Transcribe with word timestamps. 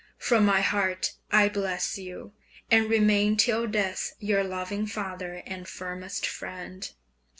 From 0.17 0.47
my 0.47 0.61
heart 0.61 1.13
I 1.31 1.47
bless 1.47 1.95
you, 1.99 2.33
and 2.71 2.89
remain 2.89 3.37
till 3.37 3.67
death 3.67 4.13
your 4.17 4.43
loving 4.43 4.87
father 4.87 5.43
and 5.45 5.67
firmest 5.67 6.25
friend. 6.25 6.89